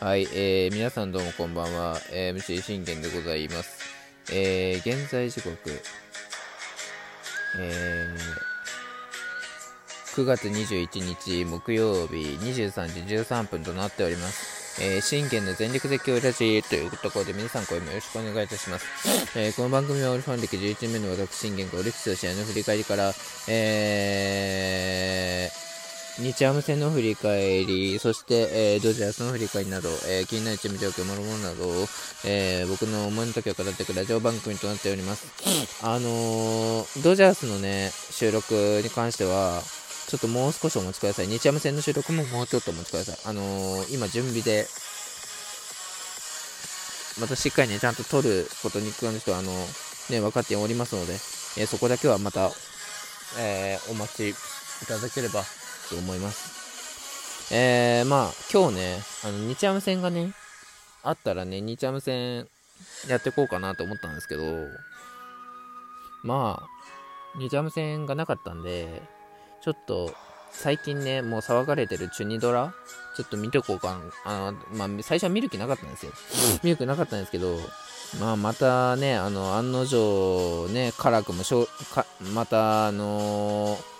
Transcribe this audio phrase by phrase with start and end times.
[0.00, 3.78] はい、えー、皆さんどうもこんばんは、えー、MC 信玄でございます。
[4.32, 5.56] えー、現在時刻、
[7.60, 14.82] えー、9月21日木曜日23時13分となっております。
[14.82, 19.38] えー、信玄の全力絶叫ラジというところで皆さん声もよろしくお願いいたします。
[19.38, 23.12] えー、この番組はオルファン歴11年目の私信玄がオリックスの試合の振り返りから、
[23.48, 25.69] えー、
[26.20, 31.64] 日ハム戦の振り返り、そして、えー、ドジャースの振り返りなど、えー、気になるチーム状況、もろもろなど、
[32.26, 35.26] えー、僕の思いの時を語っていくラジオ番組となっております。
[35.82, 38.52] あのドジャースのね、収録
[38.84, 39.62] に関しては、
[40.08, 41.26] ちょっともう少しお待ちください。
[41.26, 43.18] 日ハム戦の収録ももうちょっとお待ちください。
[43.24, 43.42] あの
[43.90, 44.66] 今準備で、
[47.18, 49.52] またしっかりね、ちゃんと撮ることに関しては、あの
[50.10, 51.14] ね、分かっておりますので、
[51.62, 52.50] えそこだけはまた、
[53.38, 55.44] えお待ちいただければ
[55.90, 57.52] と思います。
[57.52, 60.32] えー、まあ、今日ね、あの、日ハム戦がね、
[61.02, 62.46] あったらね、日ハム戦
[63.08, 64.42] やってこうかなと思ったんですけど、
[66.22, 69.02] まあ、日ハム戦がなかったんで、
[69.62, 70.14] ちょっと、
[70.52, 72.72] 最近ね、もう騒がれてるチュニドラ、
[73.16, 76.12] ちょっと見てこうかあの、まあ、最初は見る気なかったんですよ。
[76.62, 77.58] 見る気なかったんですけど、
[78.20, 83.99] まあ、またね、あの、案の定、ね、辛くもしょか、また、あのー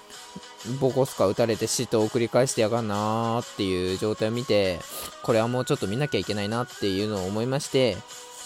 [0.78, 4.78] ボコスカ打たれて死闘を繰り返してやがんなーっていう状態を見て、
[5.22, 7.96] これはもうちょっと見なきゃいけないなっていうのを思いまして、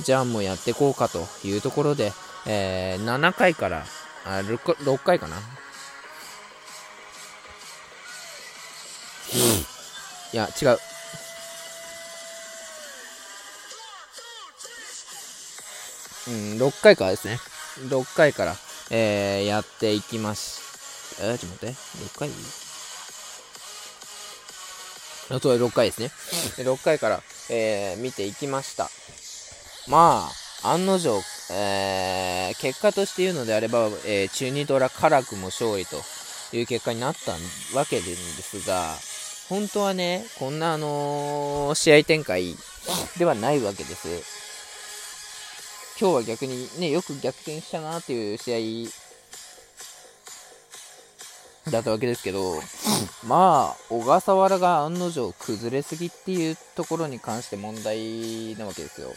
[0.00, 2.12] じゃあもうやっていこうかというところで、
[2.46, 3.84] えー、7回から、
[4.24, 5.36] あ 6, 6回かな。
[10.32, 10.78] いや、違う。
[16.26, 17.38] うん、6回からですね。
[17.88, 18.56] 6回から、
[18.90, 20.73] えー、やっていきます。
[21.20, 21.74] えー、ちょっと待って。
[21.74, 22.30] 6回？
[25.30, 26.10] あとは6回ですね。
[26.62, 28.90] で6回から、えー、見ていきました。
[29.88, 30.28] ま
[30.62, 35.96] あ、案の定、えー、結果として言うのであれば、えー、中二ドラ辛くも勝利と
[36.56, 37.32] いう結果になった
[37.76, 38.94] わけですが、
[39.48, 42.54] 本当はね、こんなあのー、試合展開
[43.18, 44.08] ではないわけです。
[46.00, 48.90] 今日は逆にね、よく逆転したなっていう試合
[51.70, 52.60] だったわけですけど、
[53.26, 59.12] まあ、小笠原が案の定崩れすぎっていうところに関して問題なわけですよ。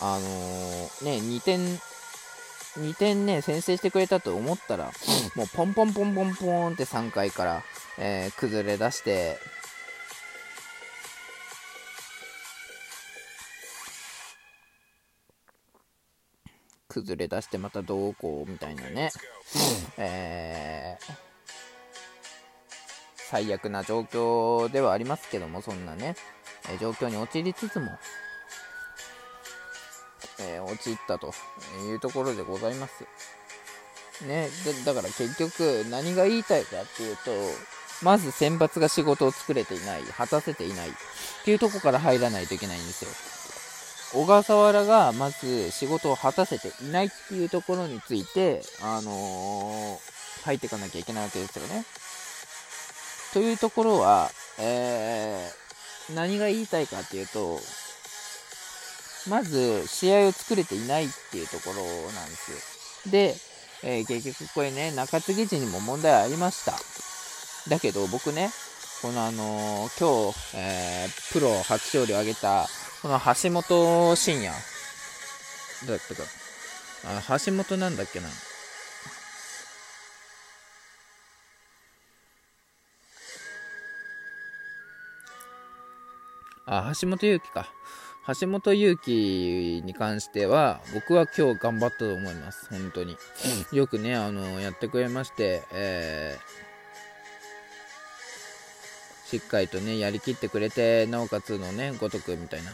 [0.00, 1.58] あのー、ね、2点、
[2.78, 4.92] 2点ね、先制してくれたと思ったら、
[5.34, 7.62] もうポンポンポンポンポンって3回から、
[7.98, 9.38] えー、崩れ出して、
[16.88, 19.10] 崩れ出してまたどうこうみたいなね、
[19.98, 21.12] えー、
[23.30, 26.16] 最悪な状況ではありますけども、そんなね、
[26.72, 27.86] え状況に陥りつつも、
[30.40, 31.32] えー、陥ったと
[31.86, 33.04] いうところでございます。
[34.24, 34.48] ね、
[34.84, 37.30] だから結局何が言いたいかっていうと、
[38.02, 40.92] まず選抜が仕事を作れていない、果たせていないっ
[41.44, 43.10] ていうとこから入らないといけないんですよ。
[44.12, 51.84] 小笠原がまず仕事を果たせていないっていうところについて、あのー、入っていかなきゃいけないわけですよね。
[53.34, 57.60] というところは、えー、何が言いたいかっていうと、
[59.28, 61.82] まず試合を作れていないっていうところ
[62.12, 62.50] なんです
[63.06, 63.10] よ。
[63.10, 63.36] で、
[63.82, 66.72] えー、結局これね、中継ぎ時にも問題ありました。
[67.68, 68.50] だけど僕ね、
[69.02, 72.66] このあのー、今日、えー、プロ初勝利を挙げた
[73.00, 74.52] この橋本真也。
[75.86, 76.22] どうやったか。
[77.04, 78.26] あ、橋本なんだっけな。
[86.66, 87.68] あ、橋本祐希か。
[88.40, 92.68] 橋本祐希に関しては、僕は今日頑張ったと思います。
[92.68, 93.16] 本当に。
[93.72, 102.72] よくね、あの、やってくれまして、えー、しっかりとね、やりきってくれて、なおかつのね、ごとくみたいな。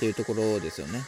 [0.00, 0.98] っていうところですよね。
[0.98, 1.02] うん。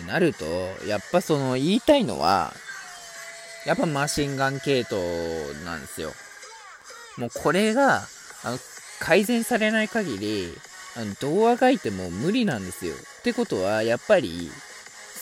[0.00, 0.44] ってなると、
[0.86, 2.54] やっぱその言いたいのは、
[3.66, 5.02] やっぱマシンガン系統
[5.64, 6.12] なんですよ。
[7.16, 8.06] もうこれが、
[8.44, 8.58] あの、
[9.00, 10.54] 改善されない限り、
[10.96, 12.94] あの、どうあがいても無理なんですよ。
[12.94, 14.52] ってことは、やっぱり、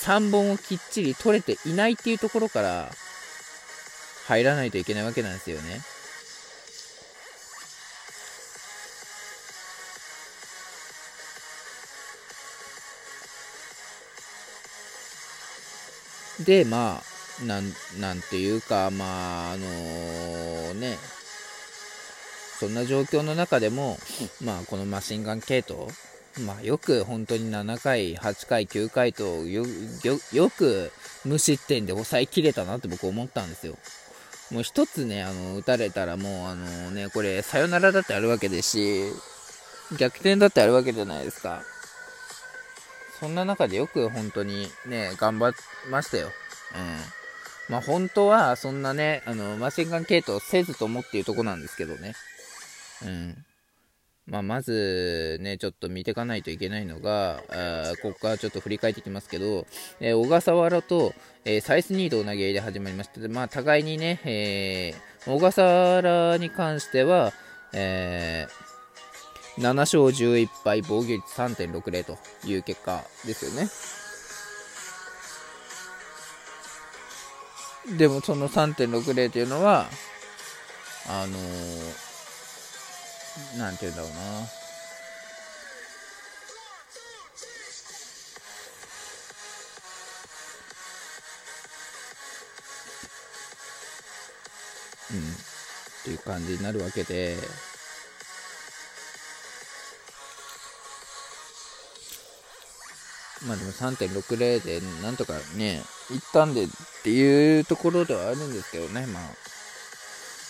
[0.02, 2.90] 3本をきっちり取れていないっていうところから、
[4.26, 5.80] 入らないといけないわけなんですよね。
[16.44, 20.98] で、まあ、なん、なんていうか、まあ、あのー、ね、
[22.58, 23.98] そんな状況の中でも、
[24.42, 25.86] まあ、このマシンガン系統、
[26.44, 29.64] まあ、よく本当に7回、8回、9回とよ
[30.50, 30.92] く
[31.24, 33.76] 無失点で抑えきれたなって僕思ったんですよ。
[34.50, 39.12] もう一つね、あの、打たれたらもう、あのね、これ、サヨナラだってあるわけですし、
[39.96, 41.62] 逆転だってあるわけじゃないですか。
[43.20, 46.28] そんな中でよく本当にね、頑張りましたよ。
[46.28, 47.72] うん。
[47.72, 52.14] まあ本当はそんなね、あの、マシンガン系統せずともっていうとこなんですけどね。
[53.04, 53.44] うん。
[54.30, 59.66] まあ、まずね、ちょっと見ていかないといけないのが、あここからちょっと振り返っていきますけど、
[59.98, 61.14] えー、小笠原と、
[61.44, 63.28] えー、サイスニードを投げ合いで始まりました。
[63.28, 67.32] まあ、互いにね、えー、小笠原に関しては、
[67.72, 68.69] えー、
[69.60, 73.68] 7勝11敗、防御率3.60という結果ですよね。
[77.98, 79.86] でもその3.60というのは、
[81.08, 82.10] あのー
[83.56, 84.16] なんて言うんだろうな。
[95.12, 95.18] うん。
[95.18, 97.36] っていう感じになるわけで、
[103.46, 106.68] まあでも3.60でなんとかね、行ったんでっ
[107.02, 109.22] ていうところではあるんですけどね、まあ。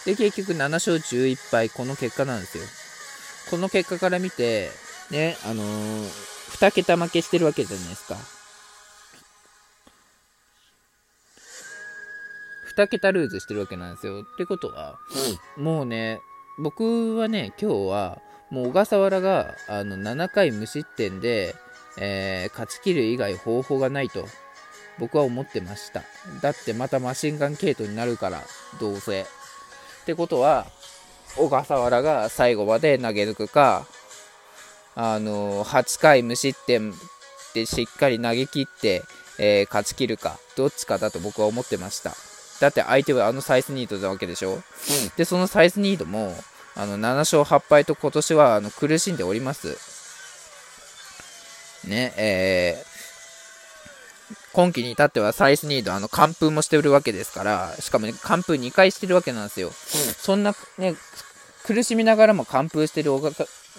[0.05, 2.65] で、結局7勝11敗、この結果なんですよ。
[3.51, 4.71] この結果から見て、
[5.11, 6.09] ね、あのー、
[6.59, 8.17] 2桁負けしてるわけじゃないですか。
[12.77, 14.23] 2桁ルーズしてるわけなんですよ。
[14.23, 14.99] ってことは、
[15.57, 16.21] うん、もうね、
[16.59, 18.21] 僕はね、今日は、
[18.51, 21.55] もう小笠原があの7回無失点で、
[21.97, 24.27] えー、勝ちきる以外方法がないと
[25.01, 26.03] 僕は思ってました。
[26.43, 28.43] だってまたマシンガン系統になるから、
[28.79, 29.23] どうせ。
[29.23, 29.25] っ
[30.05, 30.67] てことは、
[31.37, 33.87] 小笠原が最後まで投げ抜くか、
[34.95, 36.93] あの8回無失点
[37.55, 39.03] でしっかり投げ切って、
[39.39, 42.15] えー、勝ちきるか、どっちかだと僕は思ってました。
[42.61, 44.61] だって相手はあのサイスニードなわけでしょ、うん、
[45.17, 46.35] で、そのサイスニードも、
[46.77, 49.90] あの7勝8敗と今年はあの苦しんでおります。
[51.85, 52.85] ね、え
[54.53, 59.69] 今季に至ってはサイスニード、あの、完封もしてるわけですから、しかもね、完封2回してるわけなんですよ。
[59.69, 60.97] うん、そんな、ね、
[61.65, 63.13] 苦しみながらも完封してる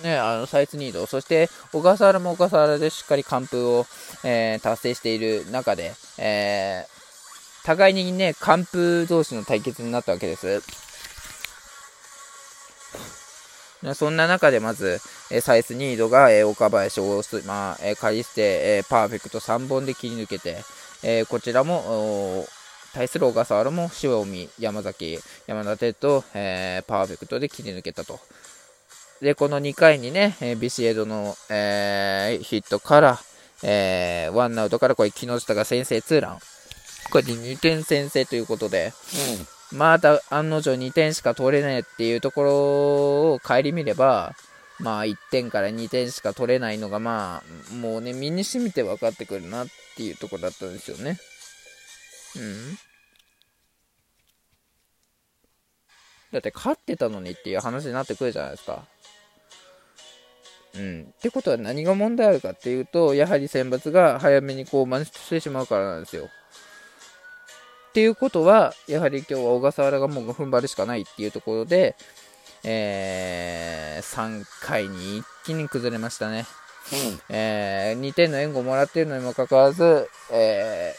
[0.03, 3.85] ね、あのサイスニード、そして小笠原も小笠原でしっかり完封を、
[4.23, 10.63] えー、達成している中で、えー、互いにね、完封同士の対決になったわけです。
[13.95, 14.99] そんな中でまず、
[15.31, 20.63] えサイスニードが、え岡林を、まあえ借り捨て、えパーフェクト3本で切り抜けて、
[21.03, 22.45] えこちらも、
[22.93, 25.17] 対する小笠原も塩見、山崎、
[25.47, 28.19] 山田哲と、え、パーフェクトで切り抜けたと。
[29.21, 33.19] で、この2回にね、え、ビシエドの、え、ヒットから、
[33.63, 36.39] えー、ワンアウトからこれ木下が先制ツーラン。
[37.11, 38.93] これで2点先制ということで、
[39.37, 42.53] うんまた案の定2点しか取れないっていうところ
[43.33, 44.35] を顧みれば、
[44.79, 51.17] まあ1点から2点しか取れないのがまあもうね身に染みて分かってくるなっていうところだったんですよね。
[52.35, 52.77] うん。
[56.31, 58.85] だって勝ってたのにっていう話になってくるじゃないですか。
[60.75, 61.13] うん。
[61.17, 66.29] ってことは何が問題あるかっていうと、やはり選抜が早めにこう満出してしまうからなんですよ。
[67.91, 71.97] っていうことは、やはり今日は小笠原がもう踏ん張るしかないっていうところで、
[72.63, 76.45] えー、3回に一気に崩れましたね。
[76.93, 80.95] うん、えー、2点の援護をもらっているのにもかかわらず、え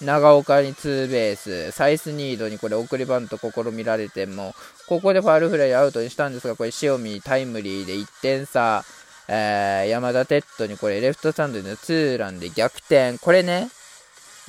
[0.00, 4.54] ー、長岡にツーベース、サイスニードにこれ送りバント試みられても、
[4.88, 8.86] ここでファールフライアウトにしたんですが、これ塩見タイムリーで1点差、
[9.28, 13.18] えー、山田哲人にこれレフトスタンドでのツーランで逆転。
[13.18, 13.68] これね、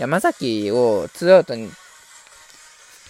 [0.02, 1.70] 山崎をツーアウトに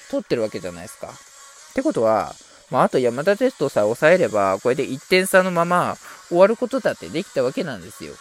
[0.10, 1.08] 取ってるわけじゃないですか。
[1.08, 2.36] ってことは、
[2.70, 5.96] まあ、あと山田哲人さえ抑えれば、これで1点差のまま
[6.28, 8.12] 終わることだってできたわけなんですよ。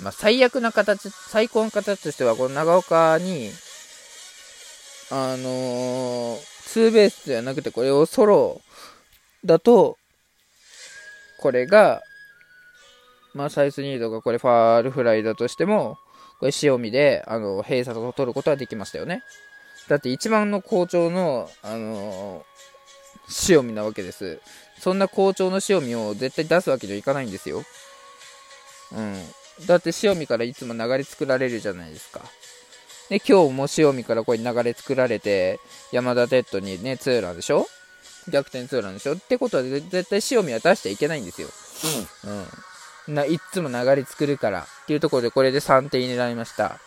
[0.00, 3.50] まあ、最悪な形、最高の形としては、この長岡に、
[5.10, 8.60] あのー、ツーベースではなくて、これをソロ
[9.44, 9.98] だと、
[11.38, 12.00] これが、
[13.34, 15.98] まあ、サイスニードがこれファールフライだとしても、
[16.38, 19.22] これ塩見で、あの、閉鎖を取ることはできましたよね。
[19.88, 24.40] だって一番の好調の、あのー、塩見なわけです。
[24.80, 27.62] そんな好調の塩見を絶対出すわけにはいかないんですよ。
[28.92, 29.22] うん。
[29.66, 32.20] だって塩見からいつも流れ作られるじゃないですか。
[33.08, 35.60] で、今日も塩見からこれ流れ作られて、
[35.92, 37.66] 山田哲人にね、ツーランでしょ？
[38.28, 39.14] 逆転ツーランでしょ？
[39.14, 41.48] ってことは絶対塩見は出しちゃいけないんですよ。
[42.24, 42.46] うん。
[43.08, 46.78] ないっつも流れ作るからっていうところでこれで3点入れられました。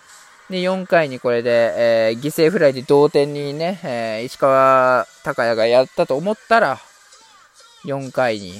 [0.50, 6.79] で、4回にこれで、えー、犠牲フライで同点にね、えー、石川昂弥がやったと思ったら、
[7.86, 8.53] 4回に、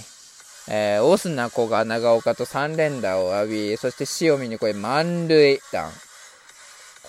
[0.68, 5.92] えー、オスナ、古賀、長岡と3連打を浴び、そして塩見にこれ満塁弾。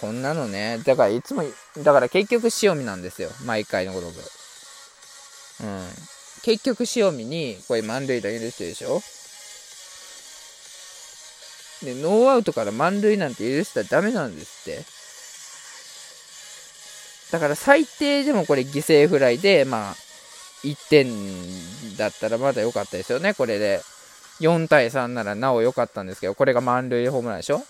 [0.00, 1.42] こんなのね、だからいつも、
[1.78, 3.30] だから結局塩見なんですよ。
[3.46, 4.12] 毎回のごとく。
[5.64, 5.88] うん。
[6.42, 9.00] 結局塩見にこれ満塁弾許してるでしょ？
[11.82, 14.84] で、ノーアウトから満塁なんて許したらダメなんですって。
[17.32, 19.94] だから最低でもこれ犠牲フライで、まあ、
[20.64, 23.82] 1点だったらまだ良かったですよね、これで。
[24.40, 27.62] 4対3ならなお良かったんですけど、これが満塁ホームランでしょ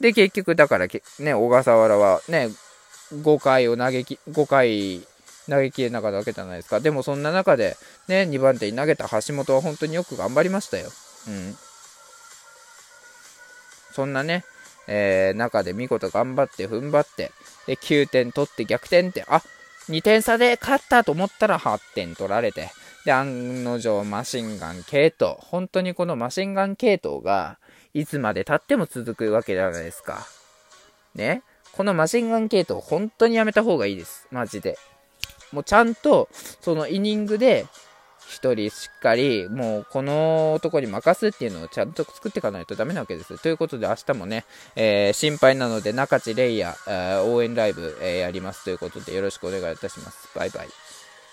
[0.00, 0.86] で、結局、だから
[1.20, 2.50] ね、小笠原はね、
[3.14, 5.06] 5回を投げき、5回
[5.48, 6.80] 投げきれなかったわけじゃないですか。
[6.80, 7.76] でもそんな中で、
[8.08, 10.90] ね、2番手に投げた橋本は本当によく頑張りましたよ。
[11.28, 11.56] うん。
[13.92, 14.44] そんなね、
[14.86, 17.30] えー、中で見事頑張って踏ん張って、
[17.66, 19.42] で、9点取って逆転って、あ
[19.88, 22.70] 2点差で勝ったと思ったら8点取られて、
[23.04, 27.58] で、案の定マシンガン系統、本当にこのマシンガン系統が、
[27.94, 30.26] いつまで経っても続くわけじゃないですか。
[31.14, 31.42] ね。
[31.72, 34.26] このマシンガン系統、本当にやめた方がいいです。
[34.30, 34.78] マジで。
[35.52, 36.28] もうちゃんと、
[36.60, 37.66] そのイニングで、
[38.28, 43.40] 1人しっかり、もうこの男に任すっていうのをちゃんと作っていかないとダメなわけです。
[43.42, 44.44] ということで明日もね、
[44.76, 50.28] えー、心配なので中地レイヤー応援ライブ、えー、やりますということでよろしくお願いいたします。
[50.34, 50.81] バイバイ。